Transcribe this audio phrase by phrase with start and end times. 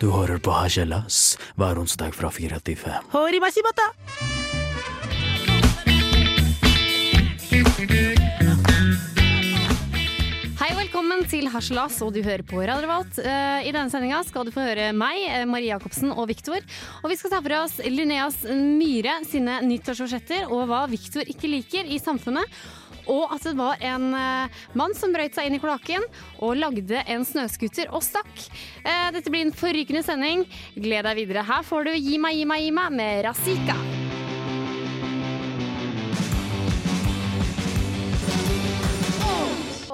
[0.00, 3.04] Du hører på Hasjelas hver onsdag fra fire til fem.
[10.56, 13.20] Hei og velkommen til Harselas, og du hører på Radio Revolt.
[13.20, 16.64] Eh, I denne sendinga skal du få høre meg, eh, Marie Jacobsen og Viktor.
[17.04, 21.84] Og vi skal ta for oss Linneas Myhre sine nyttårsforsetter og hva Viktor ikke liker
[21.84, 22.48] i samfunnet.
[23.12, 26.04] Og at det var en eh, mann som brøyt seg inn i kloakken
[26.42, 28.46] og lagde en snøscooter og stakk.
[28.82, 30.46] Eh, dette blir en forrykende sending.
[30.74, 31.46] Gled deg videre.
[31.46, 33.76] Her får du Gi meg, gi meg, gi meg med Razika.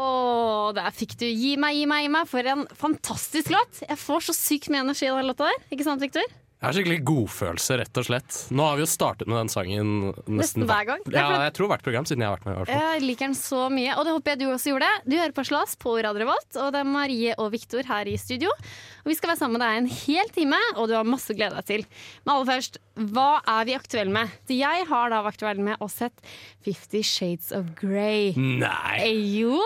[0.02, 3.84] Og der fikk du Gi meg, gi meg, gi meg for en fantastisk låt.
[3.84, 5.66] Jeg får så sykt mye energi av den låta der.
[5.74, 6.26] Ikke sant, Viktor?
[6.62, 8.36] Jeg har skikkelig godfølelse, rett og slett.
[8.54, 11.00] Nå har vi jo startet med den sangen nesten, Nesten hver gang.
[11.10, 12.54] Ja, jeg tror hvert program siden jeg har vært med.
[12.54, 12.84] i hvert fall.
[12.92, 14.90] Jeg liker den så mye, og det håper jeg du også gjorde.
[15.10, 18.14] Du hører på Slas på Radio Revolt, og det er Marie og Viktor her i
[18.14, 18.54] studio.
[19.02, 21.38] Og Vi skal være sammen med deg en hel time, og du har masse å
[21.42, 21.84] glede deg til.
[22.22, 22.78] Men aller først,
[23.10, 23.28] hva
[23.58, 24.38] er vi aktuelle med?
[24.54, 26.14] Jeg har da vært aktuell med og sett
[26.62, 28.36] Fifty Shades of Grey.
[28.38, 29.02] Nei!
[29.02, 29.58] Eh, Jo.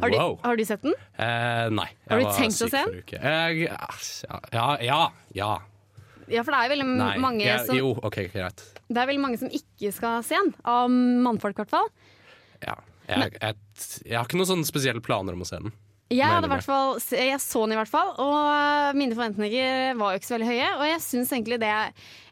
[0.00, 0.38] Har du, Wow.
[0.44, 0.94] har du sett den?
[1.18, 1.90] Eh, nei.
[2.08, 3.02] Har du tenkt å se den?
[3.12, 5.58] Jeg, ja, ja, ja.
[6.32, 7.14] Ja, for det er veldig Nei.
[7.22, 8.64] mange jeg, som jo, OK, greit.
[8.88, 10.54] Det er veldig mange som ikke skal se den.
[10.68, 11.90] Av mannfolk, i hvert fall.
[12.64, 12.78] Ja.
[13.08, 13.56] Jeg, jeg,
[14.04, 15.72] jeg har ikke noen sånne spesielle planer om å se den.
[16.08, 20.34] Jeg, fall, jeg så den i hvert fall, og mine forventninger var jo ikke så
[20.38, 20.68] veldig høye.
[20.78, 21.72] Og jeg syns egentlig det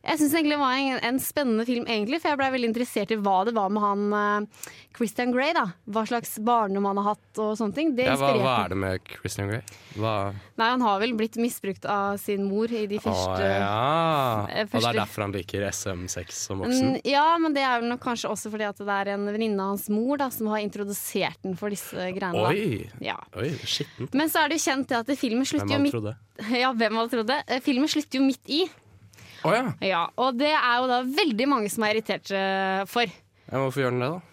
[0.07, 3.11] Jeg synes egentlig det var en, en spennende film, egentlig, for jeg ble veldig interessert
[3.15, 5.53] i hva det var med han uh, Christian Grey.
[5.57, 7.91] da Hva slags barndom han har hatt og sånne ting.
[7.99, 9.65] Det Ja, hva, hva er det med Christian Grey?
[9.97, 10.15] Hva
[10.57, 13.73] Nei, Han har vel blitt misbrukt av sin mor i de Å første ja.
[14.47, 14.79] Første...
[14.79, 16.95] Og det er derfor han liker SM6 som voksen?
[16.97, 19.61] Mm, Ja, men det er vel nok kanskje også fordi at det er en venninne
[19.61, 22.47] av hans mor da som har introdusert den for disse greiene.
[22.47, 22.87] Oi!
[23.05, 23.19] Ja.
[23.37, 24.15] Oi, skittent.
[24.17, 26.13] Men så er det jo kjent at filmen slutter jo midt?
[26.63, 27.39] Ja, hvem hadde trodd det?
[27.49, 28.67] Eh, Filmen slutter jo midt i.
[29.47, 29.67] Å ja.
[29.87, 33.07] Ja, Og det er jo da veldig mange som er irritert eh, for.
[33.11, 33.61] ja.
[33.61, 34.25] Hvorfor gjør den det, da?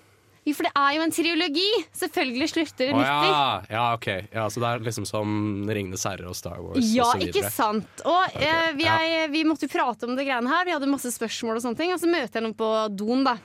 [0.44, 1.68] Jo, for det er jo en triologi!
[1.96, 3.44] Selvfølgelig slutter det oh, ja.
[3.72, 4.08] ja, OK.
[4.34, 5.30] Ja, så det er liksom som
[5.72, 8.04] Ringenes herre og Star Wars Ja, og så ikke sant.
[8.04, 10.68] Og eh, vi, er, vi måtte jo prate om det greiene her.
[10.68, 11.94] Vi hadde masse spørsmål og sånne ting.
[11.96, 13.38] Og så møter jeg noen på doen, da.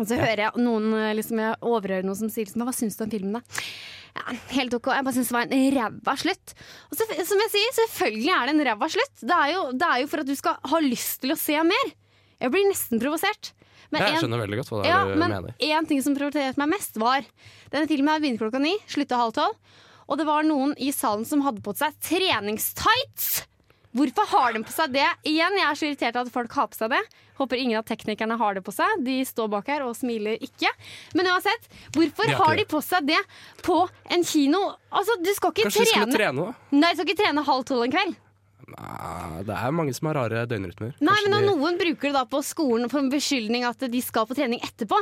[0.00, 2.96] Og så hører jeg noen eh, liksom, jeg overhører noen som sier liksom, Hva syns
[2.96, 3.64] du om filmen, da?
[4.12, 4.88] Ja, helt ok.
[4.92, 6.54] Jeg bare syns det var en ræva slutt.
[6.90, 9.14] Og så, som jeg sier, selvfølgelig er det en ræva slutt.
[9.22, 11.56] Det er, jo, det er jo for at du skal ha lyst til å se
[11.64, 11.92] mer.
[12.42, 13.52] Jeg blir nesten provosert.
[13.92, 15.54] Men Jeg en- skjønner veldig godt hva det ja, er du men mener.
[15.60, 17.24] én ting som provoserte meg mest, var
[17.72, 19.56] Denne filmen begynte klokka ni, slutta halv tolv.
[20.08, 23.44] Og det var noen i salen som hadde på seg treningstights!
[23.92, 25.04] Hvorfor har de på seg det?
[25.28, 27.00] Igjen, Jeg er så irritert at folk har på seg det.
[27.36, 29.02] Håper ingen av teknikerne har det på seg.
[29.04, 30.70] De står bak her og smiler ikke.
[31.14, 33.20] Men uansett, hvorfor De har har de på seg det
[33.62, 33.78] på
[34.16, 34.62] en kino?
[34.90, 36.76] Altså, Du skal ikke Kanskje de skulle trene trene, da?
[36.78, 38.16] Nei, du skal ikke trene halv tolv en kveld.
[38.72, 40.94] Nei, det er mange som har rare døgnrytmer.
[41.00, 43.78] Nei, Kanskje men når de- noen bruker det da på skolen for en beskyldning at
[43.92, 44.96] de skal på trening etterpå,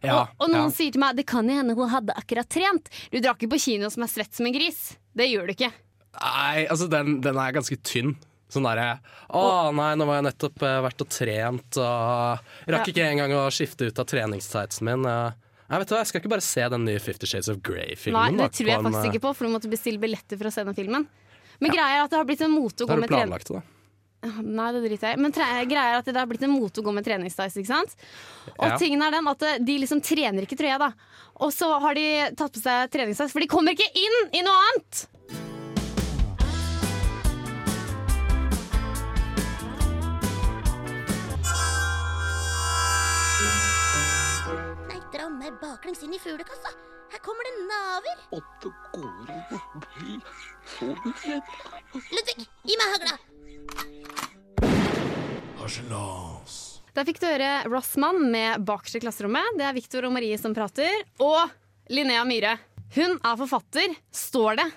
[0.00, 0.72] ja, og, og noen ja.
[0.72, 2.88] sier til meg det kan jo hende hun hadde akkurat trent.
[3.12, 4.96] Du drar ikke på kino som er svett som en gris.
[5.12, 5.72] Det gjør du ikke.
[6.20, 8.14] Nei, altså den, den er ganske tynn.
[8.52, 8.98] Sånn derre
[9.32, 13.46] Å nei, nå var jeg nettopp eh, vært og trent, og rakk ikke engang å
[13.54, 15.06] skifte ut av treningstightsen min.
[15.08, 15.38] eh.
[15.72, 18.18] Nei, vet du hva, Jeg skal ikke bare se den nye Fifty Shades of Grey-filmen.
[18.18, 20.02] Nei, da, det tror jeg på en, faktisk eh, ikke på, for du måtte bestille
[20.02, 21.06] billetter for å se den filmen.
[21.64, 23.30] Men greia er at det har blitt en mote å gå Har du med trening...
[23.32, 24.42] planlagt det, da?
[24.44, 25.22] Nei, det driter jeg i.
[25.24, 27.72] Men tre greia er at det har blitt en mote å gå med treningstights, ikke
[27.72, 27.96] sant?
[28.52, 28.76] Og Ja.
[28.78, 30.92] tingen er den at de liksom trener ikke, tror jeg, da.
[31.42, 32.04] Og så har de
[32.36, 35.06] tatt på seg treningstights, for de kommer ikke inn i noe annet!
[45.42, 46.70] Meg baklengs inn i fuglekassa.
[47.12, 48.20] Her kommer det naver.
[48.36, 50.18] Og det går over bli
[50.76, 51.48] så lett.
[52.14, 53.16] Ludvig, gi meg hagla.
[56.92, 59.58] Der fikk du høre Rossmann med Bakerst i klasserommet.
[59.58, 60.94] Det er Victor og Marie som prater.
[61.24, 61.50] Og
[61.92, 62.56] Linnea Myhre.
[62.94, 64.68] Hun er forfatter, står det.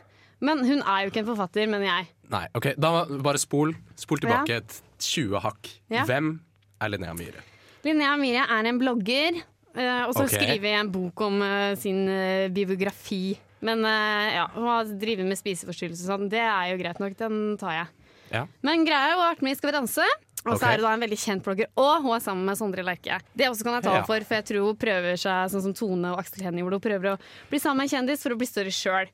[0.45, 2.11] Men hun er jo ikke en forfatter, mener jeg.
[2.31, 5.73] Nei, ok, da Bare spol, spol tilbake et 20 hakk.
[5.94, 6.06] Ja.
[6.09, 6.38] Hvem
[6.81, 7.44] er Linnea Myhre?
[7.85, 9.44] Linnea Myhre er en blogger,
[9.75, 10.38] og så okay.
[10.38, 13.36] skriver jeg en bok om eh, sin eh, biografi.
[13.66, 16.31] Men eh, ja, hun har drevet med spiseforstyrrelser og sånn.
[16.31, 17.92] Det er jo greit nok, den tar jeg.
[18.31, 18.45] Ja.
[18.66, 20.07] Men greia er jo hun har vært med i Skal vi danse.
[20.45, 20.75] Og så okay.
[20.75, 23.16] er det da en veldig kjent blogger, og hun er sammen med Sondre Lerche.
[23.33, 24.04] Det også kan jeg ta Ja.
[24.06, 26.78] for, for jeg tror hun prøver seg sånn som Tone og Aksel Hennie gjorde.
[26.78, 27.16] Hun prøver å
[27.50, 29.10] bli sammen med en kjendis for å bli større sjøl.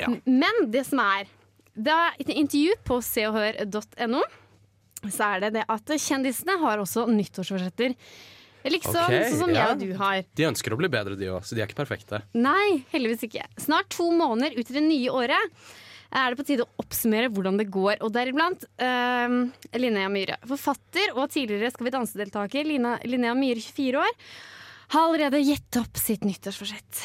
[0.00, 0.08] Ja.
[0.24, 1.28] Men det som er
[1.76, 4.22] Det er et intervju på seoghør.no.
[5.06, 7.94] Så er det det at kjendisene har også nyttårsforsetter.
[8.64, 9.62] Liksom okay, sånn som ja.
[9.62, 10.24] jeg og du har.
[10.36, 12.20] De ønsker å bli bedre, de òg, så de er ikke perfekte.
[12.36, 13.46] Nei, heldigvis ikke.
[13.60, 15.62] Snart to måneder ut i det nye året
[16.10, 19.36] er det på tide å oppsummere hvordan det går, og deriblant uh,
[19.78, 20.40] Linnea Myhre.
[20.50, 24.14] Forfatter og tidligere Skal vi danse-deltaker Lina- Linnea Myhre, 24 år,
[24.90, 27.04] har allerede gitt opp sitt nyttårsforsett.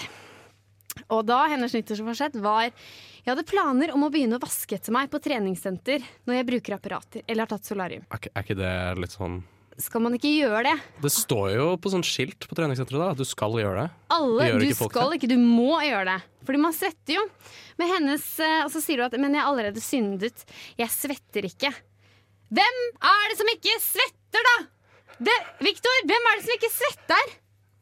[1.13, 5.09] Og da hennes nyttårsforsett var Jeg hadde planer om å begynne å vaske etter meg
[5.11, 8.05] på treningssenter når jeg bruker apparater eller har tatt solarium.
[8.13, 9.39] Er er ikke det litt sånn
[9.81, 10.73] Skal man ikke gjøre det?
[11.03, 13.89] Det står jo på sånn skilt på treningssenteret da, at du skal gjøre det.
[14.15, 15.17] Alle, Gjør du ikke skal det?
[15.19, 16.19] ikke, du må gjøre det.
[16.47, 17.25] Fordi man svetter jo.
[17.81, 20.45] Men hennes, eh, og så sier du at Men jeg har allerede syndet.
[20.79, 21.73] Jeg svetter ikke.
[22.55, 24.55] Hvem er det som ikke svetter, da?
[25.27, 25.35] Det,
[25.65, 27.33] Victor, hvem er det som ikke svetter?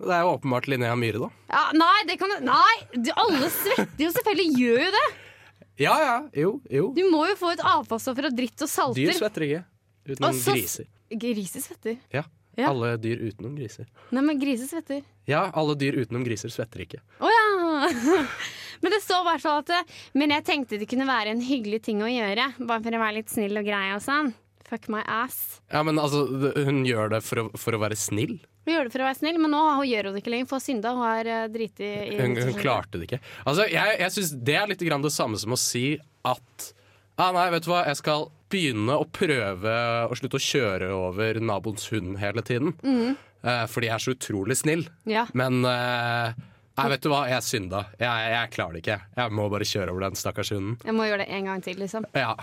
[0.04, 1.30] Det er jo åpenbart Linnea Myhre, da.
[1.54, 4.57] Ja, nei, det kan Nei, du, alle svetter jo selvfølgelig.
[4.63, 5.06] Gjør jo det.
[5.81, 6.90] Ja ja, jo, jo.
[6.94, 9.16] Du må jo få ut avfallsstoffer og dritt og Dyr salter.
[9.18, 9.63] svetter ikke.
[10.10, 10.90] Utenom griser.
[11.10, 12.00] Griser svetter.
[12.14, 12.24] Ja.
[12.56, 12.70] Ja.
[12.70, 13.88] Alle dyr utenom griser.
[14.14, 15.02] Nei, men griser svetter.
[15.26, 17.02] Ja, alle dyr utenom griser svetter ikke.
[17.18, 17.48] Å ja!
[18.84, 21.80] Men det står i hvert fall at Men jeg tenkte det kunne være en hyggelig
[21.88, 22.50] ting å gjøre.
[22.60, 24.34] Bare for å være litt snill og grei og sånn.
[24.68, 25.62] Fuck my ass.
[25.72, 26.26] Ja, men altså,
[26.66, 28.38] Hun gjør det for å, for å være snill.
[28.64, 30.50] Hun gjør det for å være snill, men nå hun gjør hun det ikke lenger.
[30.52, 30.94] For synda.
[30.96, 33.22] Hun har uh, driti i Hun, hun klarte det ikke.
[33.44, 36.70] Altså, Jeg, jeg syns det er litt grann det samme som å si at
[37.18, 39.76] ah, Nei, vet du hva, jeg skal begynne å prøve
[40.08, 42.76] å slutte å kjøre over naboens hund hele tiden.
[43.44, 44.86] Eh, fordi jeg er så utrolig snill.
[45.10, 45.26] Ja.
[45.36, 46.32] Men uh,
[46.80, 47.84] jeg vet du hva, jeg synda.
[48.00, 49.00] Jeg, jeg klarer det ikke.
[49.20, 50.78] Jeg må bare kjøre over den stakkars hunden.
[50.82, 52.08] Jeg må gjøre det en gang til, liksom.
[52.18, 52.34] Ja.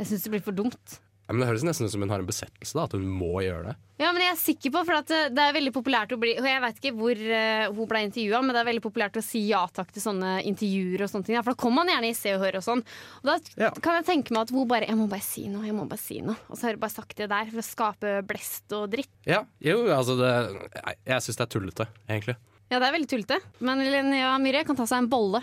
[0.00, 0.98] Jeg syns det blir for dumt.
[1.24, 3.40] Ja, Men Det høres nesten ut som hun har en besettelse, da, at hun må
[3.40, 3.74] gjøre det.
[4.02, 6.44] Ja, men jeg er sikker på, for at det er veldig populært å bli og
[6.50, 9.44] Jeg vet ikke hvor uh, hun ble intervjua, men det er veldig populært å si
[9.48, 11.36] ja takk til sånne intervjuer og sånne ting.
[11.38, 12.82] ja, For da kommer man gjerne i Se og Hør og sånn.
[13.22, 13.70] Og da Ja.
[13.80, 16.02] kan jeg tenke meg at hun bare Jeg må bare si noe, jeg må bare
[16.02, 16.36] si noe.
[16.50, 19.08] Og så har hun bare sagt det der for å skape blest og dritt.
[19.24, 20.32] Ja, jo, altså det,
[20.74, 22.36] Jeg, jeg syns det er tullete, egentlig.
[22.70, 23.40] Ja, det er veldig tullete.
[23.60, 25.40] Men Linnea Myhre kan ta seg en bolle.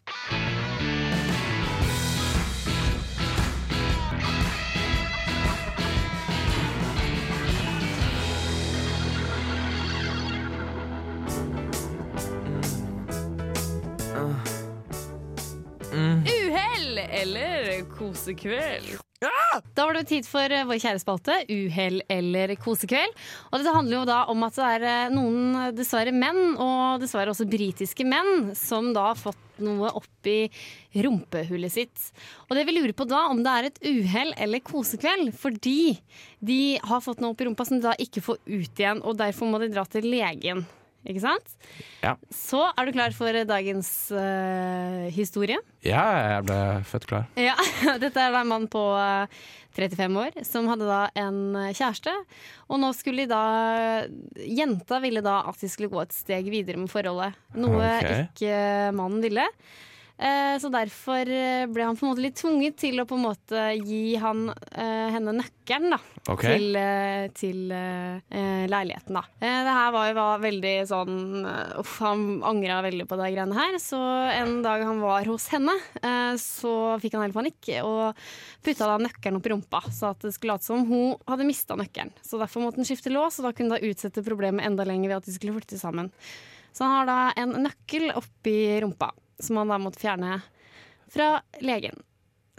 [17.22, 18.98] Eller kosekveld.
[19.76, 23.14] Da var det tid for eh, vår kjære spalte, Uhell eller kosekveld.
[23.52, 27.34] Og dette handler jo da om at det er eh, noen dessverre menn, og dessverre
[27.34, 30.50] også britiske menn, som da har fått noe opp i
[31.06, 32.10] rumpehullet sitt.
[32.50, 36.00] Og det vi lurer på da, om det er et uhell eller kosekveld, fordi
[36.42, 39.22] de har fått noe opp i rumpa som de da ikke får ut igjen, og
[39.22, 40.66] derfor må de dra til legen.
[41.08, 41.56] Ikke sant?
[42.04, 42.14] Ja.
[42.34, 45.58] Så er du klar for eh, dagens uh, historie?
[45.86, 46.04] Ja,
[46.36, 47.26] jeg ble født klar.
[47.40, 47.56] Ja,
[48.04, 49.42] dette er en mann på eh,
[49.78, 52.14] 35 år som hadde da en eh, kjæreste.
[52.70, 53.44] Og nå skulle de da
[54.46, 57.40] Jenta ville da at de skulle gå et steg videre med forholdet.
[57.58, 58.28] Noe okay.
[58.30, 58.60] ikke
[58.98, 59.48] mannen ville.
[60.22, 63.24] Eh, Så derfor eh, ble han på en måte litt tvunget til å på en
[63.26, 65.98] måte gi han, eh, henne nøkkelen da,
[66.30, 66.60] okay.
[66.60, 66.78] til,
[67.38, 69.18] til leiligheten.
[69.18, 69.24] Da.
[69.42, 71.16] Det her var jo var veldig sånn
[71.82, 73.80] Uff, han angra veldig på de greiene her.
[73.82, 73.98] Så
[74.36, 75.74] en dag han var hos henne,
[76.42, 78.20] så fikk han helt panikk og
[78.62, 81.78] putta da nøkkelen opp i rumpa, så at det skulle late som hun hadde mista
[81.80, 82.14] nøkkelen.
[82.26, 85.10] Så derfor måtte han skifte lås, og da kunne han da utsette problemet enda lenger
[85.10, 86.12] ved at de skulle flytte sammen.
[86.72, 89.10] Så han har da en nøkkel oppi rumpa,
[89.42, 90.40] som han da måtte fjerne
[91.12, 91.34] fra
[91.66, 91.98] legen.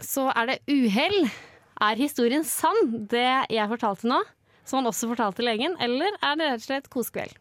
[0.03, 1.25] Så er det uhell.
[1.83, 4.19] Er historien sann, det jeg fortalte nå?
[4.63, 7.39] Som han også fortalte legen, eller er det rett og slett kosekveld?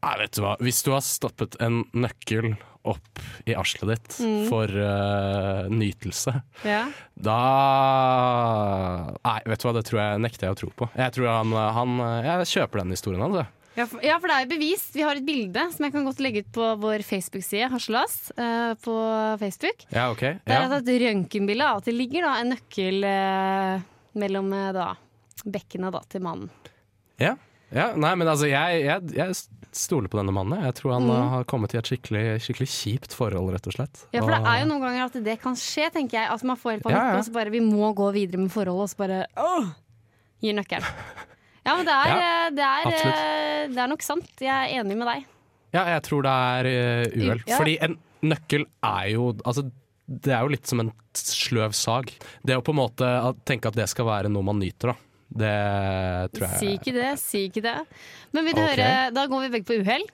[0.00, 0.54] Nei, vet du hva.
[0.64, 2.54] Hvis du har stoppet en nøkkel
[2.88, 4.14] opp i arslet ditt
[4.48, 6.32] for uh, nytelse,
[6.64, 6.86] Ja.
[7.20, 7.36] da
[9.20, 10.88] Nei, vet du hva, det tror jeg nekter jeg å tro på.
[10.96, 13.52] Jeg tror han, han Jeg kjøper den historien hans, jeg.
[13.78, 14.90] Ja, for, ja, for det er jo bevist.
[14.96, 18.72] Vi har et bilde som jeg kan godt legge ut på vår Facebook-side, Harselas, uh,
[18.82, 18.94] på
[19.40, 19.84] Facebook.
[19.94, 20.24] Ja, ok.
[20.42, 23.86] Det er det et røntgenbilde av at det ligger da en nøkkel uh,
[24.18, 24.88] mellom eh, da
[25.46, 26.50] bekkenet da til mannen.
[27.22, 27.36] Ja.
[27.70, 27.92] ja.
[27.94, 29.38] Nei, men altså, jeg, jeg, jeg
[29.70, 30.58] stoler på denne mannen.
[30.66, 30.74] jeg.
[30.80, 31.14] Tror han Mm.
[31.14, 34.02] eh, har kommet i et skikkelig, skikkelig kjipt forhold, rett og slett.
[34.10, 36.26] Ja, for det er jo noen ganger at det kan skje, tenker jeg.
[36.34, 37.18] At man får helt panikk, Ja, ja.
[37.22, 39.70] og så bare vi må gå videre med forholdet, og så bare åh,
[40.42, 40.90] gir nøkkelen.
[41.66, 44.30] Ja, men det er, Ja, eh, det, er, eh, det er nok sant.
[44.40, 45.26] Jeg er enig med deg.
[45.76, 47.44] Ja, jeg tror det er eh, uhell.
[47.46, 47.58] Ja.
[47.60, 49.68] Fordi en nøkkel er jo Altså,
[50.10, 52.10] det er jo litt som en sløv sag.
[52.42, 53.10] Det å på en måte
[53.46, 55.06] tenke at det skal være noe man nyter, da.
[55.30, 55.50] Det
[56.34, 57.76] tror jeg Si ikke det, si ikke det.
[58.34, 58.72] Men vil du okay.
[58.72, 60.08] høre, da går vi begge på uhell.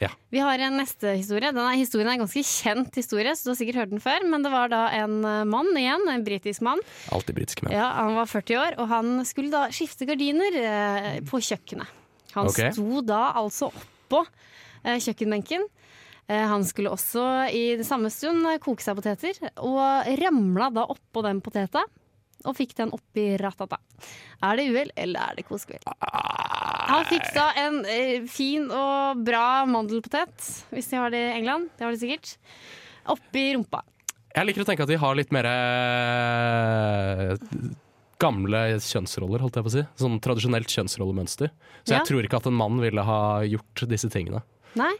[0.00, 0.08] Ja.
[0.32, 1.50] Vi har en neste historie.
[1.52, 4.24] Denne historien er en ganske kjent historie, så du har sikkert hørt den før.
[4.32, 6.80] Men det var da en eh, mann igjen, en britisk mann.
[7.12, 7.76] Alltid britiske menn.
[7.76, 11.98] Ja, Han var 40 år, og han skulle da skifte gardiner eh, på kjøkkenet.
[12.32, 12.72] Han okay.
[12.72, 15.68] sto da altså oppå eh, kjøkkenbenken.
[16.30, 21.44] Eh, han skulle også i samme stund koke seg poteter, og ramla da oppå den
[21.44, 21.84] poteta.
[22.48, 23.76] Og fikk den oppi ratata.
[24.42, 25.84] Er det uhell, eller er det kosekveld?
[26.90, 31.68] Han fiksa en eh, fin og bra mandelpotet, hvis de har det i England.
[31.76, 32.32] Det har de sikkert.
[33.12, 33.82] Oppi rumpa.
[34.34, 37.36] Jeg liker å tenke at de har litt mer eh,
[38.20, 39.84] gamle kjønnsroller, holdt jeg på å si.
[40.00, 41.52] Sånn tradisjonelt kjønnsrollemønster.
[41.84, 41.98] Så Ja.
[42.00, 44.42] jeg tror ikke at en mann ville ha gjort disse tingene.
[44.76, 44.92] Nei?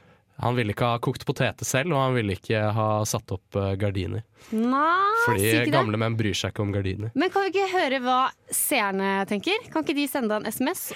[0.43, 3.75] Han ville ikke ha kokt poteter selv, og han ville ikke ha satt opp eh,
[3.81, 4.23] gardiner.
[4.57, 7.11] Nei, Fordi gamle menn bryr seg ikke om gardiner.
[7.19, 8.19] Men kan vi ikke høre hva
[8.57, 9.67] seerne tenker?
[9.73, 10.87] Kan ikke de sende en SMS?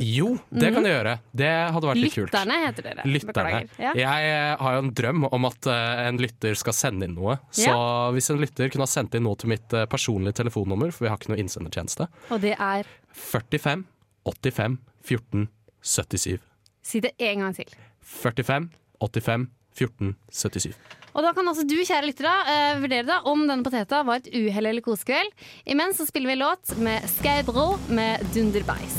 [0.00, 1.16] Jo, det kan de gjøre.
[1.36, 2.24] Det hadde vært litt kult.
[2.24, 2.32] Mhm.
[2.32, 3.06] lytterne heter dere.
[3.16, 3.60] Lytterne.
[3.82, 3.92] Ja.
[4.00, 7.36] Jeg eh, har jo en drøm om at eh, en lytter skal sende inn noe.
[7.54, 7.76] Så
[8.16, 11.20] hvis en lytter kunne ha sendt inn noe til mitt personlige telefonnummer, for vi har
[11.20, 13.84] ikke noe innsendertjeneste, Og det er 45
[14.24, 15.46] 85 14
[15.86, 16.40] 77.
[16.82, 17.70] Si det en gang til.
[18.06, 20.76] 45 85 14 77.
[21.16, 24.28] Og da kan også du, kjære lyttere, uh, vurdere da om denne poteta var et
[24.36, 25.32] uhell eller kosekveld.
[25.64, 28.98] Imens så spiller vi låt med Skaubro med Dunderbeis.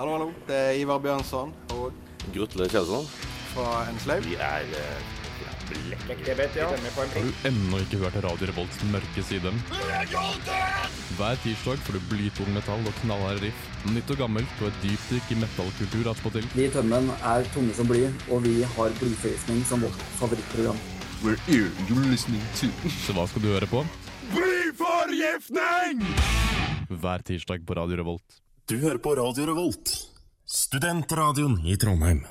[0.00, 0.28] Hallo, hallo.
[0.48, 1.92] Det er Ivar Bjørnson og
[2.32, 3.04] Grutle Kjelsson.
[3.50, 4.24] fra Enslaug.
[4.24, 5.18] Vi er eh,
[5.70, 9.52] Har du ennå ikke hørt Radio Revolts mørke side?
[11.20, 13.64] Hver tirsdag får du blytung metall og knallharde riff.
[13.92, 16.46] Nytt og gammelt og et dypdykk i metallkultur attpåtil.
[16.54, 20.80] Vi i Tømmen er tunge som bly, og vi har blyforgiftning som vårt favorittprogram.
[21.20, 23.84] Så hva skal du høre på?
[24.32, 26.00] Blyforgiftning!
[26.88, 28.40] Hver tirsdag på Radio Revolt.
[28.64, 29.92] Du hører på Radio Revolt,
[30.48, 32.24] studentradioen i Trondheim.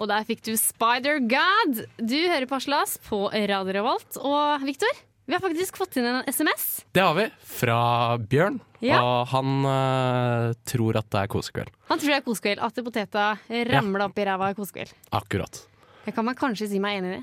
[0.00, 1.82] Og der fikk du Spider God.
[2.00, 4.16] Du hører på Aslas på Radio Revolt.
[4.16, 6.86] Og Viktor, vi har faktisk fått inn en SMS.
[6.96, 7.80] Det har vi, fra
[8.16, 8.56] Bjørn.
[8.80, 9.02] Ja.
[9.04, 11.74] Og han uh, tror at det er kosekveld.
[11.92, 12.62] Han tror det er kosekveld.
[12.64, 13.26] At poteta
[13.68, 14.96] ramla opp i ræva er kosekveld.
[15.20, 15.60] Akkurat.
[16.06, 17.22] Det kan man kanskje si meg enig i.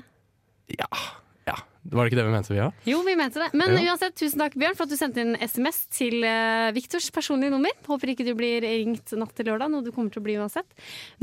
[0.78, 0.88] Ja.
[1.88, 2.72] Var det ikke det vi mente, vi òg?
[2.90, 3.48] Jo, vi mente det.
[3.56, 3.92] Men Ja.
[3.92, 7.72] uansett, tusen takk Bjørn for at du sendte inn SMS til uh, Viktors personlige nummer.
[7.88, 10.68] Håper ikke du blir ringt natt til lørdag, noe du kommer til å bli uansett.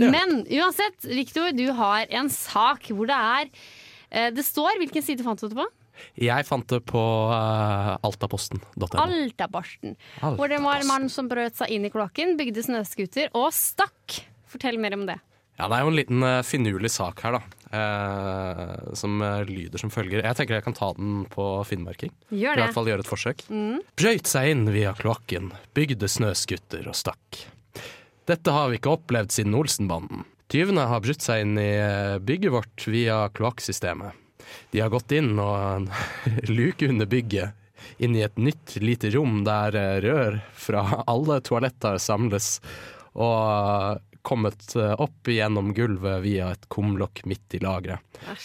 [0.02, 0.10] Ja.
[0.10, 5.26] Men uansett, Viktor, du har en sak hvor det er uh, Det står Hvilken side
[5.26, 5.68] fant du det på?
[6.20, 8.90] Jeg fant det på uh, altaposten.no.
[9.00, 9.96] Altaborsten.
[10.20, 14.24] Hvor det var en mann som brøt seg inn i kloakken, bygde snøscooter og stakk.
[14.52, 15.16] Fortell mer om det.
[15.56, 17.65] Ja, Det er jo en liten uh, finurlig sak her, da.
[17.76, 20.24] Eh, som eh, lyder som følger.
[20.24, 22.14] Jeg tenker jeg kan ta den på finnmarking.
[22.32, 23.44] Gjør I hvert fall gjøre et forsøk.
[23.50, 23.82] Mm.
[24.00, 27.44] Brøyt seg inn via kloakken, bygde snøskutter og stakk.
[28.26, 30.26] Dette har vi ikke opplevd siden Olsenbanden.
[30.50, 34.18] Tyvene har brutt seg inn i eh, bygget vårt via kloakksystemet.
[34.72, 35.88] De har gått inn og en
[36.58, 37.54] luke under bygget,
[38.02, 42.60] inn i et nytt lite rom der eh, rør fra alle toaletter samles,
[43.16, 48.02] og kommet eh, opp gjennom gulvet via et kumlokk midt i lageret.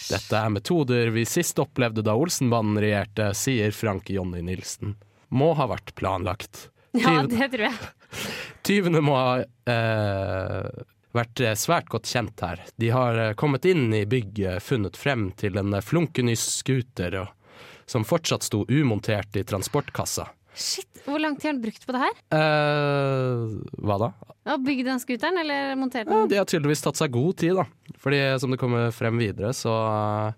[0.09, 4.95] Dette er metoder vi sist opplevde da Olsenbanden regjerte, sier Frank Jonny Nilsen.
[5.33, 6.69] Må ha vært planlagt.
[6.97, 7.91] Ja, det tror jeg.
[8.67, 10.81] Tyvene må ha eh,
[11.15, 12.63] vært eh, svært godt kjent her.
[12.75, 17.55] De har eh, kommet inn i bygget, funnet frem til en flunkeny flunken scooter og,
[17.89, 20.29] som fortsatt sto umontert i transportkassa.
[20.53, 22.17] Shit, Hvor lang tid har han brukt på det her?
[22.37, 23.45] Eh,
[23.87, 24.09] hva da?
[24.51, 26.29] Å bygge den scooteren, eller montere Ja, den?
[26.31, 27.65] de har tydeligvis tatt seg god tid, da.
[28.01, 29.71] Fordi som det kommer frem videre, så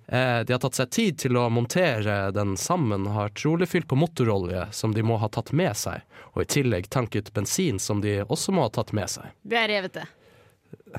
[0.08, 3.96] eh, De har tatt seg tid til å montere den sammen, har trolig fylt på
[4.00, 6.04] motorolje som de må ha tatt med seg,
[6.36, 9.32] og i tillegg tanket bensin som de også må ha tatt med seg.
[9.42, 10.06] Det er revete.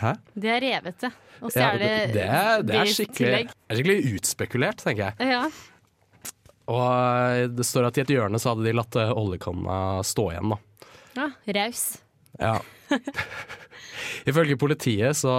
[0.00, 0.14] Hæ?
[0.34, 1.12] Det er revete.
[1.44, 5.28] Å Ja, er det, det, er, det er skikkelig, er skikkelig utspekulert, tenker jeg.
[5.34, 5.44] Ja.
[6.70, 10.30] Og eh, det står at i et hjørne så hadde de latt eh, oljekanna stå
[10.32, 10.88] igjen, da.
[11.18, 11.28] ja
[11.58, 11.84] raus.
[12.40, 12.56] Ja.
[14.28, 15.32] Ifølge politiet så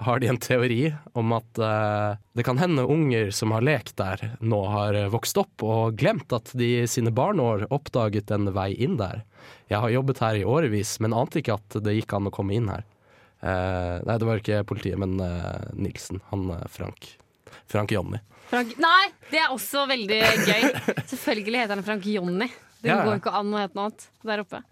[0.00, 4.22] har de en teori om at eh, det kan hende unger som har lekt der,
[4.40, 8.96] nå har vokst opp og glemt at de i sine barneår oppdaget en vei inn
[9.00, 9.24] der.
[9.70, 12.56] Jeg har jobbet her i årevis, men ante ikke at det gikk an å komme
[12.56, 12.86] inn her.
[13.40, 16.20] Eh, nei, det var ikke politiet, men eh, Nilsen.
[16.32, 17.14] Han eh, Frank.
[17.70, 18.20] Frank Jonny.
[18.50, 20.64] Frank Nei, det er også veldig gøy.
[21.12, 22.48] Selvfølgelig heter han Frank Jonny.
[22.80, 23.04] Det Ja, ja.
[23.04, 24.62] går ikke an å hete noe annet der oppe.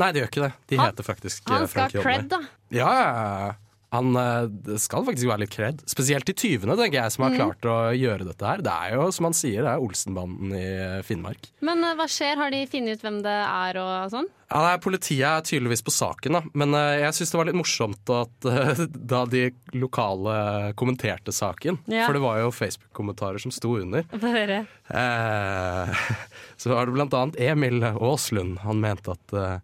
[0.00, 0.52] Nei, det gjør ikke det.
[0.72, 2.40] De Han- heter faktisk Frank Jonny Han skal ha cred, da.
[2.70, 3.10] Ja, ja,
[3.46, 3.52] ja.
[3.92, 5.80] Han eh, skal faktisk være litt kred.
[5.90, 7.38] Spesielt de tyvene, tenker jeg, som har Mhm.
[7.40, 8.60] klart å gjøre dette her.
[8.62, 11.48] Det er jo, som han sier, det er Olsenbanden i eh, Finnmark.
[11.66, 12.36] Men eh, hva skjer?
[12.38, 14.28] Har de funnet ut hvem det er og sånn?
[14.50, 16.40] Ja, nei, Politiet er tydeligvis på saken, da.
[16.58, 18.46] men jeg syns det var litt morsomt at
[19.14, 19.42] da de
[19.78, 22.06] lokale kommenterte saken, Ja.
[22.06, 24.66] for det var jo Facebook-kommentarer som sto under, Få høre.
[24.90, 25.94] eh,
[26.58, 28.58] så var det blant annet Emil Aaslund.
[28.66, 29.58] Han mente at eh,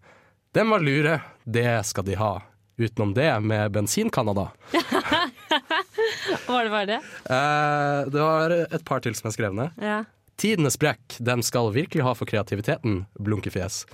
[0.54, 2.35] den var lure, det skal de ha.
[2.76, 6.99] Utenom det, med Bensin-Canada Hva Var det bare det?
[7.33, 9.73] Eh, det var et par til som jeg skrev ned.
[9.80, 10.02] Ja.
[10.37, 13.85] Tidenes brekk, dem skal virkelig ha for kreativiteten, blunkefjes.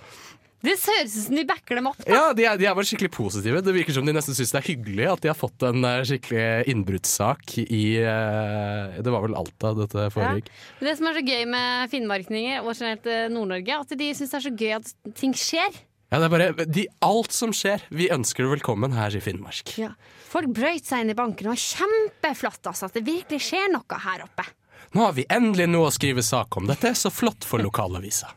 [0.63, 1.99] Det høres ut som de backer dem opp.
[2.05, 2.11] da.
[2.15, 3.63] Ja, de er, de er bare skikkelig positive.
[3.67, 6.03] Det virker som de nesten syns det er hyggelig at de har fått en eh,
[6.07, 10.53] skikkelig innbruddssak i eh, Det var vel Alta dette foregikk.
[10.79, 14.35] Men Det som er så gøy med finnmarkninger og generelt eh, Nord-Norge, at de syns
[14.35, 15.83] det er så gøy at ting skjer.
[16.13, 19.71] Ja, det er bare de, Alt som skjer, vi ønsker deg velkommen her i Finnmark.
[19.81, 19.95] Ja.
[20.29, 24.27] Folk brøyt seg inn i banken, og kjempeflott altså, at det virkelig skjer noe her
[24.27, 24.45] oppe.
[24.93, 26.69] Nå har vi endelig noe å skrive sak om.
[26.69, 28.29] Dette er så flott for lokalavisa.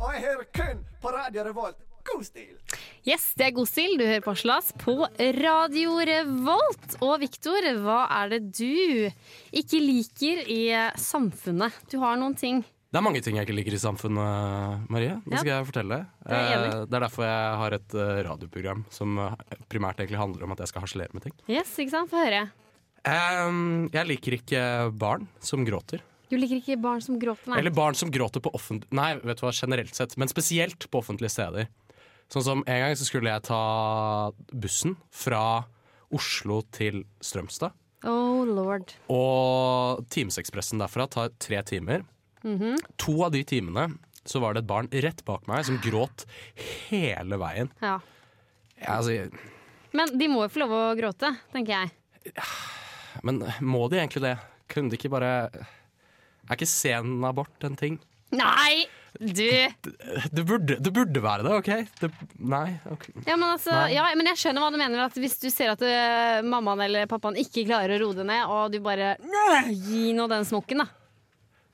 [0.00, 1.78] Og jeg hører kun på Radio Revolt.
[2.10, 2.56] God stil!
[3.04, 3.98] Yes, det er god stil.
[4.00, 4.94] Du hører på Slas på
[5.36, 6.94] Radio Revolt.
[7.04, 9.10] Og Viktor, hva er det du
[9.60, 10.62] ikke liker i
[11.00, 11.76] samfunnet?
[11.92, 12.62] Du har noen ting.
[12.90, 15.20] Det er mange ting jeg ikke liker i samfunnet, Marie.
[15.26, 15.42] Det Ja.
[15.44, 15.98] skal jeg fortelle.
[16.26, 16.64] Det er.
[16.64, 19.34] Eh, Det er derfor jeg har et eh, radioprogram som eh,
[19.68, 21.32] primært egentlig handler om at jeg skal harselere med ting.
[21.46, 22.10] Yes, ikke sant?
[22.10, 22.50] Få høre.
[23.04, 24.64] Em, jeg liker ikke
[24.98, 26.00] barn som gråter.
[26.30, 27.58] Du liker ikke barn som gråter, nei.
[27.58, 28.86] Eller barn som gråter på offentlig...
[28.94, 31.66] Nei, vet du hva, generelt sett, men spesielt på offentlige steder.
[32.30, 33.60] Sånn som en gang så skulle jeg ta
[34.54, 35.42] bussen fra
[36.14, 37.74] Oslo til Strømstad.
[38.06, 38.94] Oh lord.
[39.12, 42.06] Og Timesekspressen derfra tar tre timer.
[42.46, 42.78] Mhm.
[43.02, 43.90] To av de timene
[44.24, 46.24] så var det et barn rett bak meg som gråt
[46.88, 47.72] hele veien.
[47.82, 47.98] Ja.
[48.80, 49.28] Ja, altså,
[49.92, 52.32] Men de må jo få lov å gråte, tenker jeg.
[53.26, 54.36] men må de egentlig det?
[54.70, 55.50] Kunne de ikke bare
[56.50, 58.00] Er ikke sen abort en ting?
[58.34, 58.86] Nei!
[59.18, 61.70] Du Det burde, det burde være det, OK?
[61.98, 63.08] Det, nei, ok.
[63.26, 63.88] Ja, men, altså, Nei.
[63.96, 65.02] ja, men jeg skjønner hva du mener.
[65.08, 68.44] At hvis du ser at øh, mammaen eller pappaen ikke klarer å roe det ned,
[68.46, 70.86] og du bare «Nø, Gi nå den smokken, da.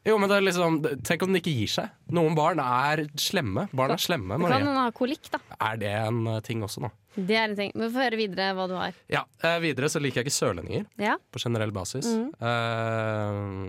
[0.06, 1.92] Jo, men det er liksom Tenk om den ikke gir seg.
[2.14, 3.66] Noen barn er slemme.
[3.76, 4.36] Barn er slemme.
[4.38, 4.76] Du kan Marie.
[4.78, 5.40] ha kolikk, da.
[5.66, 6.92] Er det en eh, ting også, nå?
[7.16, 7.72] Det er en ting.
[7.76, 8.96] Men få høre videre hva du har.
[9.12, 11.16] Ja, eh, Videre så liker jeg ikke sørlendinger Ja?
[11.32, 12.06] på generell basis.
[12.16, 12.30] Mm.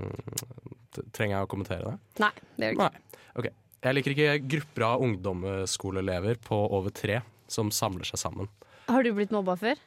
[0.08, 0.77] T-
[1.16, 2.22] trenger jeg å kommentere det?
[2.24, 2.92] Nei, det gjør du ikke.
[2.92, 3.32] Nei.
[3.38, 3.56] Okay.
[3.88, 7.22] Jeg liker ikke grupper av ungdomsskoleelever på over tre
[7.52, 8.50] som samler seg sammen.
[8.88, 9.80] Har du blitt mobba før?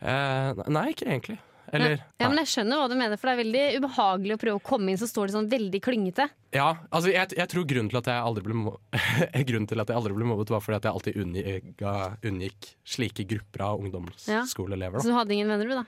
[0.00, 1.38] Eh, nei, ikke egentlig.
[1.74, 4.60] Eller Ja, men Jeg skjønner hva du mener, for det er veldig ubehagelig å prøve
[4.60, 6.26] å komme inn, så står det sånn veldig klyngete.
[6.54, 8.76] Ja, altså jeg, jeg tror grunnen til at jeg aldri ble
[9.48, 11.84] Grunnen til at jeg aldri ble mobbet, var fordi at jeg alltid unngikk,
[12.30, 15.02] unngikk slike grupper av ungdomsskoleelever.
[15.02, 15.84] Så du hadde ingen venner, du, da?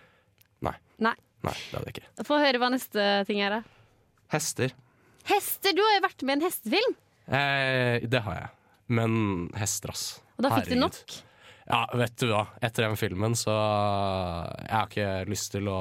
[0.66, 0.76] Nei.
[1.06, 1.14] Nei.
[1.46, 2.26] Nei, det hadde jeg ikke.
[2.26, 3.75] Få høre hva neste ting er, da.
[4.32, 4.74] Hester.
[5.26, 5.74] Hester!
[5.76, 6.96] Du har jo vært med i en hestefilm!
[7.26, 8.50] Eh, det har jeg.
[8.96, 9.16] Men
[9.58, 10.04] hester, ass.
[10.36, 10.98] Og da fikk du nok?
[11.66, 12.44] Ja, vet du hva.
[12.62, 15.80] Etter den filmen så Jeg har ikke lyst til å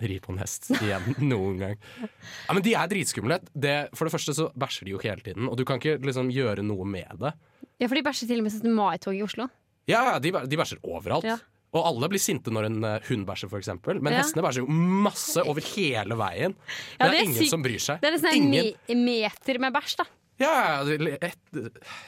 [0.00, 1.74] ri på en hest igjen noen gang.
[2.00, 3.40] Ja, Men de er dritskumle.
[3.52, 5.98] Det, for det første så bæsjer de jo ikke hele tiden, og du kan ikke
[6.00, 7.34] liksom gjøre noe med det.
[7.80, 8.72] Ja, for de bæsjer til og med 17.
[8.76, 9.48] mai-toget i Oslo.
[9.90, 11.28] Ja, de, de bæsjer overalt.
[11.28, 11.36] Ja.
[11.70, 14.00] Og alle blir sinte når en eh, hund bæsjer, eksempel.
[14.02, 14.22] Men Ja.
[14.24, 16.56] hestene bæsjer jo masse over hele veien.
[16.98, 18.00] Ja, det er, det er ingen som bryr seg.
[18.02, 18.72] Det er nesten en ingen.
[18.90, 20.08] en meter med bæsj, da.
[20.40, 21.36] Ja, det et,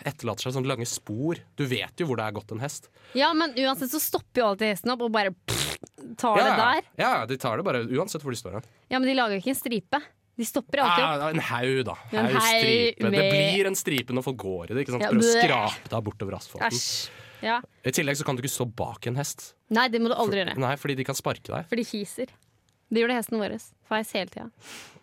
[0.08, 1.36] etterlater seg sånne lange spor.
[1.58, 2.88] Du vet jo hvor det er gått en hest.
[3.18, 5.76] Ja, men uansett så stopper jo alltid hesten opp og bare pff,
[6.16, 6.88] tar ja, det der.
[7.02, 8.68] Ja, de tar det bare uansett hvor de står hen.
[8.88, 10.00] Ja, men de lager jo ikke en stripe.
[10.40, 11.20] De stopper alltid opp.
[11.20, 11.96] Ja, en haug, da.
[12.08, 13.04] En Haug, stripe.
[13.04, 13.18] Med...
[13.20, 14.86] Det blir en stripe når folk går i det.
[14.86, 15.04] Ikke sant?
[15.10, 16.80] For å skrape deg bortover asfalten.
[16.80, 17.20] Æsj.
[17.42, 17.58] Ja.
[17.82, 19.52] I tillegg så kan du ikke stå bak en hest.
[19.74, 20.56] Nei, det må du aldri gjøre.
[20.62, 21.68] Nei, fordi de kan sparke deg.
[21.70, 22.32] For de fiser.
[22.92, 23.54] Det gjorde hesten vår.
[23.88, 24.50] Feis hele tida.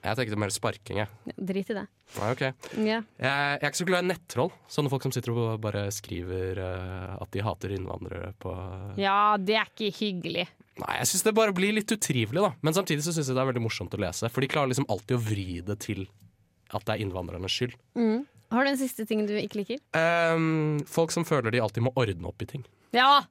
[0.06, 1.10] Jeg tenkte mer sparking, jeg.
[1.28, 1.86] Ja, Drit i det.
[2.19, 2.43] Nei, ok.
[2.86, 2.99] Ja.
[3.02, 4.52] Jeg, jeg er ikke så glad i nettroll.
[4.71, 8.54] Sånne folk som sitter og bare skriver uh, at de hater innvandrere på
[9.02, 10.45] ja, det er ikke hyggelig.
[10.80, 12.54] Nei, jeg syns det bare blir litt utrivelig, da.
[12.63, 14.30] Men samtidig så syns jeg det er veldig morsomt å lese.
[14.32, 16.06] For de klarer liksom alltid å vri det til
[16.69, 17.73] at det er innvandrernes skyld.
[17.97, 18.21] Mm.
[18.49, 19.81] Har du en siste ting du ikke liker?
[19.93, 22.63] Um, folk som føler de alltid må ordne opp i ting.
[22.95, 23.21] Ja!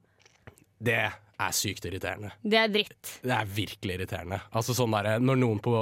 [0.79, 0.95] Det
[1.39, 2.31] er sykt irriterende.
[2.43, 3.09] Det er dritt.
[3.23, 4.39] Det er virkelig irriterende.
[4.55, 5.73] Altså sånn der, når, noen på,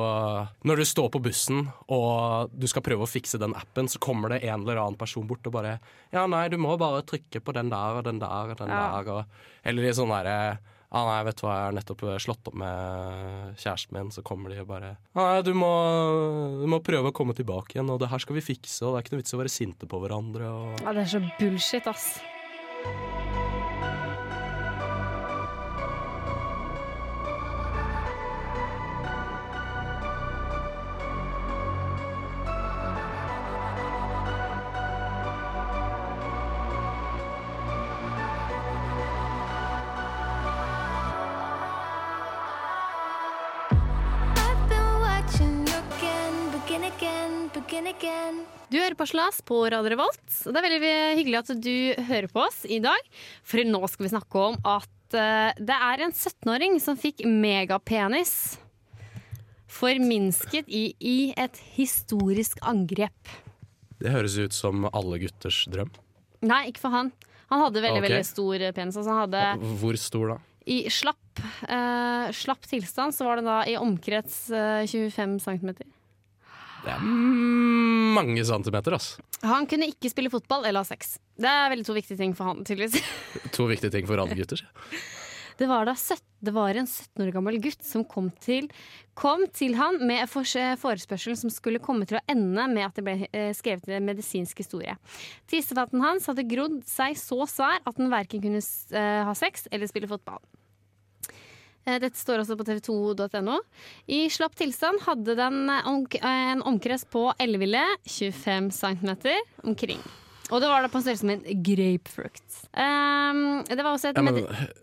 [0.69, 4.33] når du står på bussen og du skal prøve å fikse den appen, så kommer
[4.33, 5.75] det en eller annen person bort og bare
[6.13, 8.81] Ja, nei, du må bare trykke på den der og den der og den Ja.
[9.01, 9.13] der.
[9.13, 10.57] Og, eller i sånn derre
[10.89, 14.53] ah, nei, vet du hva, jeg har nettopp slått opp med kjæresten min, så kommer
[14.53, 15.73] de og bare ah, nei, du må,
[16.61, 19.01] du må prøve å komme tilbake igjen, og det her skal vi fikse, og det
[19.01, 20.49] er ikke noe vits i å være sinte på hverandre.
[20.49, 20.81] Og...
[20.85, 22.11] Ja, det er så bullshit, ass.
[49.07, 50.25] Du på Radio Revolt.
[50.27, 51.75] Det er veldig hyggelig at du
[52.09, 53.09] hører på oss i dag.
[53.47, 58.57] For nå skal vi snakke om at eh, det er en 17-åring som fikk megapenis
[59.71, 63.31] forminsket i, i et historisk angrep.
[64.01, 65.93] Det høres ut som alle gutters drøm.
[66.43, 67.13] Nei, ikke for han.
[67.47, 68.09] Han hadde veldig okay.
[68.09, 68.99] veldig stor penis.
[68.99, 70.39] Altså han hadde Hvor stor da?
[70.67, 75.77] I slapp, uh, slapp tilstand så var det da i omkrets uh, 25 cm.
[76.83, 77.03] Det er
[78.17, 79.15] mange centimeter, ass.
[79.45, 81.17] Han kunne ikke spille fotball eller ha sex.
[81.37, 83.01] Det er veldig to viktige ting for han, tydeligvis.
[83.57, 84.63] To viktige ting for alle gutter.
[85.57, 88.67] Det var, da 17, det var en 17 år gammel gutt som kom til,
[89.17, 93.05] kom til han med en forespørsel som skulle komme til å ende med at det
[93.07, 94.93] ble skrevet skrevet en medisinsk historie.
[95.49, 99.89] Tissefatten hans hadde grodd seg så svær at den verken kunne eh, ha sex eller
[99.89, 100.43] spille fotball.
[101.87, 103.57] Eh, Dette står også på tv2.no.
[104.11, 109.13] I slapp tilstand hadde den eh, eh, en omkrets på elleville 25 cm
[109.63, 110.03] omkring.
[110.51, 112.59] Og det var da på størrelse som en grapefrukt.
[112.71, 114.37] Um, det var også et Ja, men,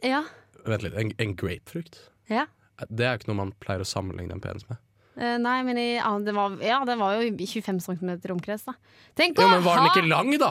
[0.05, 0.25] ja,
[0.67, 2.03] vent litt, en, en grapefrukt?
[2.33, 2.49] ja.
[2.91, 4.81] Det er jo ikke noe man pleier å sammenligne en penis med.
[5.15, 8.75] Uh, nei, men i, ja, det var, ja, det var jo 25 cm omkrets, da.
[9.15, 9.47] Tenk å ha!
[9.47, 10.51] Ja, men var den ikke lang, da?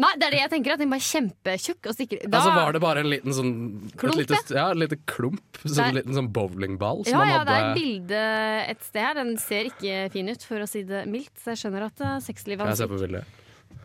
[0.00, 0.74] Nei, det er det jeg tenker.
[0.74, 1.90] At den er kjempetjukk.
[1.90, 3.52] Og stikker, da, Altså Var det bare en liten sånn
[4.00, 5.60] Klump, lite, ja, En liten klump?
[5.66, 8.24] Sånn en liten sånn bowlingball som ja, ja, det er et bilde
[8.72, 9.18] et sted her.
[9.20, 11.34] Den ser ikke fin ut, for å si det mildt.
[11.42, 13.38] Så jeg skjønner at uh, sexlivet Kan jeg ser på bildet?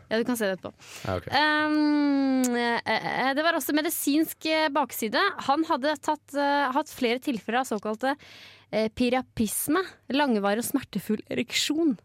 [0.08, 0.72] Ja, du kan se det etterpå.
[1.04, 1.26] Ja, ok.
[1.28, 5.20] Um, eh, eh, det var også medisinsk eh, bakside.
[5.50, 9.84] Han hadde tatt, uh, hatt flere tilfeller av såkalte uh, pirapisme.
[10.16, 11.98] Langvarig og smertefull ereksjon.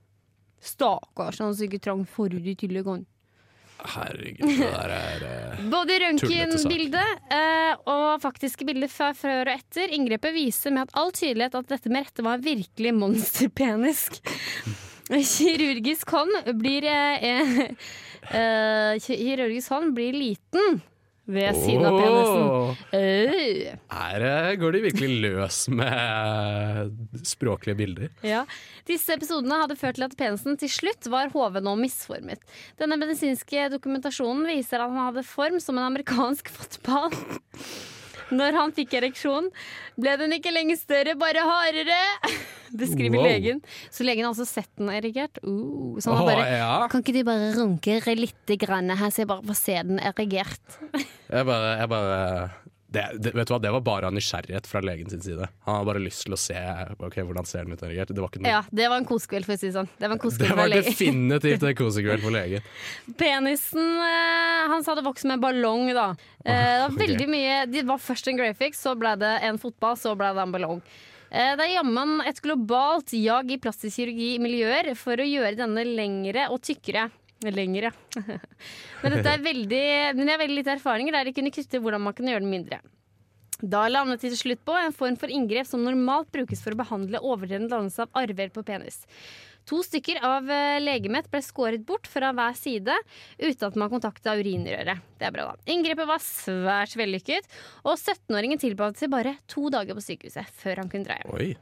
[0.63, 2.91] Stakkars, han har sikkert trang forhud i tillegg.
[2.91, 3.07] han.
[3.83, 9.91] Herregud, det der er uh, Både røntgenbildet uh, og faktiske bilder fra før og etter.
[9.95, 14.21] Inngrepet viser med at all tydelighet at dette med rette var virkelig monsterpenisk.
[15.33, 17.67] Kirurgisk hånd blir uh,
[19.03, 20.81] Kirurgisk hånd blir liten
[21.25, 23.77] ved siden av penisen.
[23.93, 28.11] Her eh, går de virkelig løs med språklige bilder.
[28.27, 28.43] Ja.
[28.89, 32.43] Disse episodene hadde ført til at penisen til slutt var hoven og misformet.
[32.81, 37.15] Denne medisinske dokumentasjonen viser at han hadde form som en amerikansk fotball.
[38.33, 39.49] Når han fikk ereksjon,
[40.01, 42.01] ble den ikke lenger større, bare hardere.
[42.83, 43.27] Beskriver Wow.
[43.29, 43.59] legen.
[43.93, 45.37] Så legen har altså sett den erigert.
[45.45, 46.71] Uh, så han oh, bare ja.
[46.89, 50.79] Kan ikke du bare runke litt grann her, så jeg bare får se den erigert?
[51.29, 52.17] Jeg bare, jeg bare
[52.93, 55.47] det, det, vet du hva, det var bare av nysgjerrighet fra legen sin side.
[55.65, 56.59] Han hadde bare lyst til å se
[56.99, 57.81] ok, hvordan ser den ut.
[57.81, 59.89] Det var ikke noe Ja, det var en kosekveld, for å si det sånn.
[59.97, 62.69] Det var en Det var definitivt en kosekveld for legen.
[63.23, 63.97] Penisen
[64.69, 66.11] hans hadde vokst med en ballong, da.
[66.43, 69.97] Det var veldig veldig mye Det var først en graphics, så ble det en fotball,
[69.99, 70.81] så ble det en ballong.
[71.33, 75.85] Eh, det er jammen et globalt jag i plastisk kirurgi Miljøer for å gjøre denne
[75.87, 77.09] lengre og tykkere.
[77.51, 77.91] Lengre.
[79.03, 82.05] men dette er veldig, men det er veldig lite erfaringer der de kunne kutte hvordan
[82.05, 82.79] man kunne gjøre den mindre.
[83.63, 86.79] Da landet de til slutt på en form for inngrep som normalt brukes for å
[86.79, 89.03] behandle overtredende dannelse av arver på penis.
[89.71, 92.95] To stykker av eh, legemet ble skåret bort fra hver side
[93.39, 95.05] uten at man kontakta urinrøret.
[95.19, 95.71] Det er bra, da.
[95.71, 97.47] Inngrepet var svært vellykket,
[97.85, 101.31] og 17-åringen tilbød seg bare to dager på sykehuset før han kunne dra hjem.
[101.37, 101.53] Oi.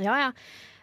[0.00, 0.28] Ja, ja.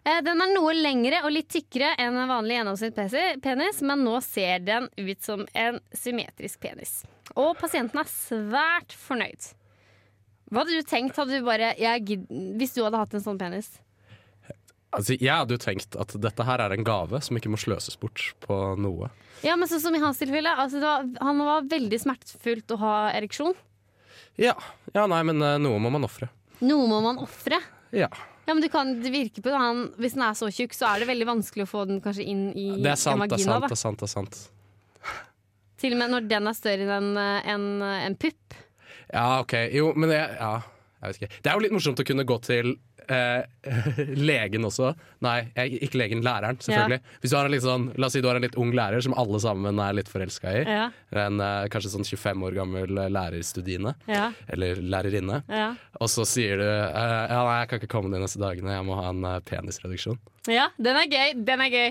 [0.10, 4.63] Eh, Den er noe lengre og litt tykkere enn en vanlig gjennomsnittspenis, men nå ser
[4.65, 7.04] den ut som en symmetrisk penis.
[7.38, 9.52] Og pasienten er svært fornøyd.
[10.50, 12.24] Hva hadde du tenkt hadde du bare, jeg,
[12.58, 13.76] hvis du hadde hatt en sånn penis?
[14.89, 18.00] Altså, jeg hadde jo tenkt at dette her er en gave som ikke må sløses
[18.02, 19.12] bort på noe.
[19.45, 20.56] Ja, men sånn som i hans tilfelle.
[20.58, 23.54] Altså, var, han var veldig smertefullt å ha ereksjon.
[24.41, 24.56] Ja,
[24.95, 26.32] ja nei, men eh, noe må man ofre.
[26.65, 27.62] Noe må man ofre.
[27.93, 28.10] Ja.
[28.49, 31.03] Ja, men du kan, det virker på han, Hvis den er så tjukk, så er
[31.03, 33.45] det veldig vanskelig å få den kanskje inn i Det er sant, en det er
[33.45, 33.59] vagina.
[33.62, 33.99] sant, det er sant.
[34.01, 34.39] det er sant.
[35.79, 38.57] Til og med når den er større enn en, en pupp.
[39.13, 39.53] Ja, ok.
[39.71, 40.49] Jo, men jeg, ja,
[40.97, 41.29] jeg vet ikke.
[41.45, 42.73] Det er jo litt morsomt å kunne gå til
[43.12, 43.74] eh,
[44.30, 44.93] legen også.
[45.26, 45.38] Nei,
[45.82, 47.02] ikke legen, læreren, selvfølgelig.
[47.22, 49.04] Hvis du har en litt sånn, La oss si du har en litt ung lærer
[49.04, 50.63] som alle sammen er litt forelska i.
[50.67, 50.88] Ja.
[51.26, 53.93] En eh, kanskje sånn 25 år gammel lærerstudiene lærerstudine.
[54.08, 54.32] Ja.
[54.48, 55.43] Eller lærerinne.
[55.48, 55.74] Ja.
[56.00, 58.88] Og så sier du eh, ja, nei, jeg kan ikke komme de neste dagene, jeg
[58.88, 60.19] må ha en eh, penisreduksjon.
[60.50, 61.34] Ja, den er gøy.
[61.45, 61.89] den er gøy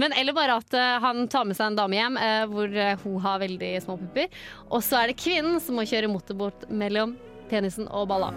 [0.00, 2.94] Men eller bare at uh, han tar med seg en dame hjem uh, hvor uh,
[3.04, 4.40] hun har veldig små pupper.
[4.70, 7.14] Og så er det kvinnen som må kjøre motorbåt mellom
[7.52, 8.32] penisen og balla.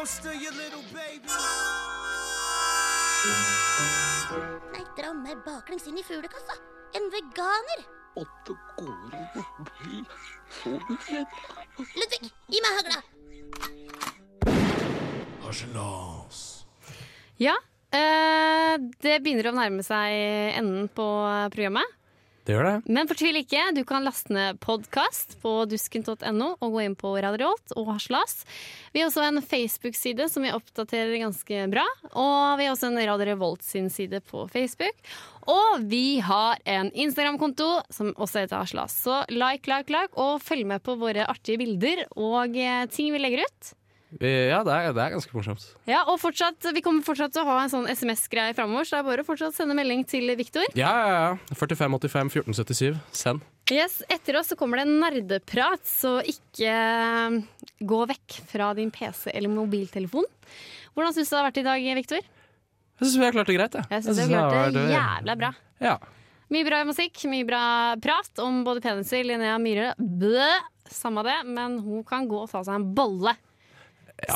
[0.00, 1.28] You still your little baby.
[4.72, 6.56] Nei, dra meg baklengs inn i fuglekassa.
[6.96, 7.82] En veganer.
[8.16, 10.00] Det går an å bli
[10.56, 11.36] så redd.
[12.00, 13.02] Ludvig, gi meg hagla.
[17.40, 17.54] Ja,
[17.92, 20.16] eh, det begynner å nærme seg
[20.56, 21.08] enden på
[21.52, 21.99] programmet.
[22.46, 22.76] Det gjør det.
[22.88, 27.52] Men fortvil ikke, du kan laste ned podkast på dusken.no og gå inn på Radio
[27.76, 28.44] og Haslas.
[28.94, 31.84] Vi har også en Facebook-side som vi oppdaterer ganske bra.
[32.10, 34.96] Og vi har også en Radio Revolt sin side på Facebook.
[35.50, 38.96] Og vi har en Instagram-konto som også heter Haslas.
[39.04, 43.20] Så like, like, like, og følg med på våre artige bilder og eh, ting vi
[43.20, 43.74] legger ut.
[44.18, 45.62] Ja, det er, det er ganske morsomt.
[45.86, 49.04] Ja, og fortsatt, Vi kommer fortsatt til å ha en sånn SMS-greie framover, så det
[49.04, 50.66] er bare å fortsatt sende melding til Viktor.
[50.74, 51.54] Ja, ja, ja.
[51.54, 52.98] 4585 1477.
[53.14, 53.46] Send.
[53.70, 57.36] Yes, Etter oss så kommer det en nerdeprat, så ikke eh,
[57.86, 60.26] gå vekk fra din PC eller mobiltelefon.
[60.96, 62.24] Hvordan syns du det har vært i dag, Viktor?
[63.00, 63.76] Jeg syns vi har klart det greit.
[63.94, 65.52] Jeg syns vi har klart det jævla bra.
[65.80, 65.94] Ja.
[66.50, 67.62] Mye bra musikk, mye bra
[68.02, 70.34] prat om både peniser, Linnea Myhre Bø,
[70.90, 73.36] samme det, men hun kan gå og ta seg en bolle.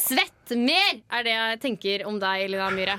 [0.04, 2.98] Svett mer er det jeg tenker om deg, Elina Myhre.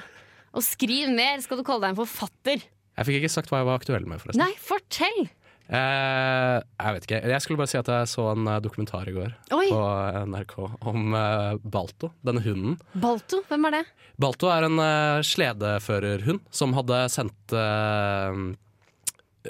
[0.56, 2.64] Og skriv mer, skal du kalle deg en forfatter.
[2.96, 4.44] Jeg fikk ikke sagt hva jeg var aktuell med, forresten.
[4.46, 5.26] Nei, fortell!
[5.66, 7.20] Eh, jeg vet ikke.
[7.32, 9.66] Jeg skulle bare si at jeg så en eh, dokumentar i går Oi.
[9.72, 9.80] på
[10.30, 10.54] NRK
[10.92, 12.78] om eh, Balto, denne hunden.
[12.94, 13.86] Balto, hvem er det?
[14.22, 18.44] Balto er en uh, sledeførerhund som hadde sendt eh, eh,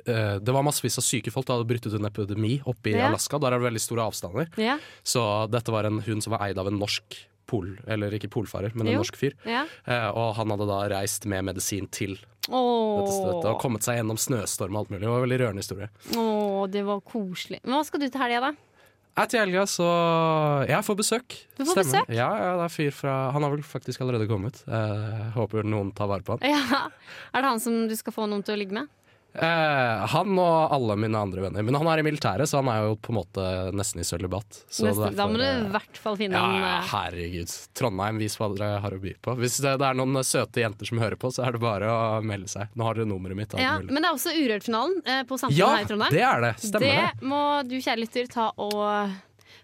[0.06, 1.46] Det var massevis av syke folk.
[1.48, 3.08] Det hadde brutt ut en epidemi oppe i Ja.
[3.10, 3.40] Alaska.
[3.40, 4.50] Der er det veldig store avstander.
[4.60, 4.78] Ja.
[5.04, 7.76] Så dette var en hund som var eid av en norsk pol...
[7.88, 9.02] Eller ikke polfarer, men en Jo.
[9.04, 9.34] norsk fyr.
[9.46, 9.66] Ja.
[9.86, 12.18] Eh, og han hadde da reist med medisin til
[12.50, 13.00] Åh.
[13.02, 15.02] dette stedet og kommet seg gjennom snøstorm og alt mulig.
[15.06, 15.90] Det var en veldig rørende historie.
[16.18, 17.60] Åh, det var koselig.
[17.64, 18.54] Men hva skal du til helga, da?
[19.16, 19.86] Jeg til helga så
[20.68, 21.36] Jeg får besøk.
[21.56, 22.10] Du får besøk?
[22.12, 24.58] Ja, ja, det er fyr fra Han har vel faktisk allerede kommet.
[24.68, 26.44] Eh, håper noen tar vare på han.
[26.52, 26.90] Ja.
[27.32, 28.90] Er det han som du skal få noen til å ligge med?
[29.36, 31.66] Eh, han og alle mine andre venner.
[31.68, 34.62] Men han er i militæret, så han er jo på en måte nesten i sølibat.
[35.18, 37.56] Da må du i eh, hvert fall finne ja, ja, eh, herregud.
[37.76, 39.36] Trondheim, vis hva dere har å by på.
[39.42, 42.24] Hvis det, det er noen søte jenter som hører på, så er det bare å
[42.26, 42.72] melde seg.
[42.80, 43.58] Nå har dere nummeret mitt.
[43.60, 43.76] ja.
[43.84, 46.16] Men det er også Urørt-finalen eh, på Samfunnet Ja, her i Trondheim.
[46.16, 46.54] det er det.
[46.64, 47.08] Stemmer det.
[47.20, 49.16] Det må du, kjære lytter, ta og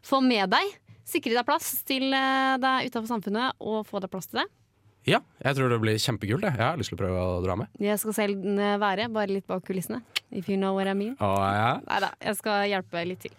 [0.06, 0.78] få med deg.
[1.12, 4.50] Sikre deg plass til deg utafor Samfunnet, og få deg plass til det.
[5.10, 6.46] Ja, jeg tror det blir kjempekult.
[6.46, 6.58] Jeg.
[6.60, 7.72] har lyst til å prøve å dra med.
[7.82, 10.04] Jeg skal selv eh, være, bare litt bak kulissene.
[10.30, 11.16] If you know what I mean.
[11.20, 11.72] Å, ja.
[11.88, 13.34] Neida, jeg skal hjelpe litt til.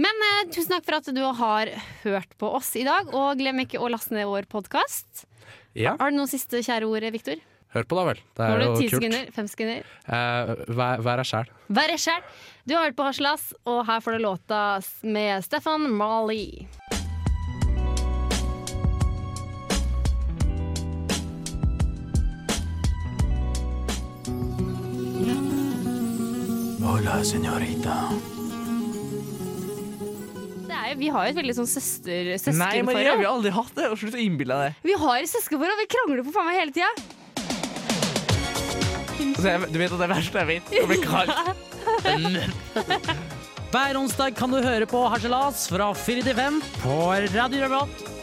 [0.00, 1.70] Men eh, tusen takk for at du har
[2.02, 5.26] hørt på oss i dag, og glem ikke å laste ned vår podkast.
[5.76, 5.96] ja.
[6.00, 7.42] Har du noen siste kjære ord, Viktor?
[7.74, 8.18] Hør på da vel.
[8.38, 8.92] Det er jo kult.
[8.94, 9.30] sekunder.
[9.34, 9.86] Fem sekunder.
[10.06, 11.48] Eh, vær, vær deg sjæl.
[11.74, 12.20] Vær deg sjæl.
[12.64, 14.60] Du har hørt på Haslas, og her får du låta
[15.02, 16.68] med Stefan Marley.
[27.04, 27.94] Hola, señorita.
[30.72, 33.10] Er, vi har jo et veldig sånn søster, Nei, Maria, vi søskenforhold.
[33.20, 33.90] har aldri hatt det.
[33.92, 34.78] Og Slutt å innbille deg.
[34.88, 36.88] Vi har søskenforhold, vi krangler på faen meg hele tida.
[39.20, 40.72] Altså, du vet at det er verst jeg vet.
[40.80, 41.36] Å bli kalt
[43.74, 46.98] Hver onsdag kan du høre på Harselas fra 4 til 5 på
[47.36, 48.13] Radio Revolt